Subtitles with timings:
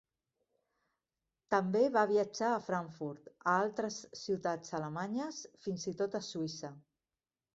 [1.53, 6.73] També va viatjar a Frankfurt, a altres ciutats alemanyes, fins i tot a Suïssa.